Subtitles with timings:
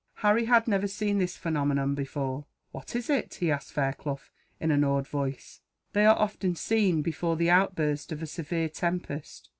[0.25, 2.45] Harry had never seen this phenomenon before.
[2.71, 4.19] "What is it?" he asked Fairclough,
[4.59, 5.61] in an awed voice.
[5.93, 9.49] "They are often seen, before the outburst of a severe tempest.